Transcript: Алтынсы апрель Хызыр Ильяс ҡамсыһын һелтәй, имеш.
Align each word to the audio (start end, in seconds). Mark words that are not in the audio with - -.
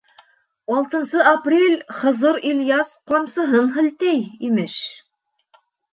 Алтынсы 0.77 1.19
апрель 1.33 1.75
Хызыр 1.99 2.39
Ильяс 2.53 2.91
ҡамсыһын 3.13 3.69
һелтәй, 3.77 4.25
имеш. 4.49 4.79